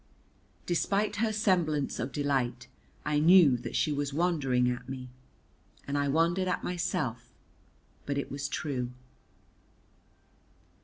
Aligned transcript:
Despite 0.65 1.17
her 1.17 1.31
semblance 1.31 1.99
of 1.99 2.11
delight 2.11 2.67
I 3.05 3.19
knew 3.19 3.55
that 3.57 3.75
she 3.75 3.91
was 3.91 4.15
wondering 4.15 4.67
at 4.67 4.89
me, 4.89 5.09
and 5.87 5.95
I 5.95 6.07
wondered 6.07 6.47
at 6.47 6.63
myself, 6.63 7.29
but 8.07 8.17
it 8.17 8.31
was 8.31 8.49
true. 8.49 8.93